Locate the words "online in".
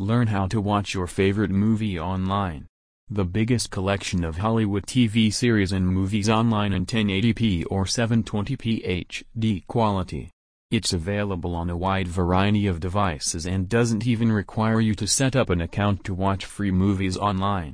6.28-6.84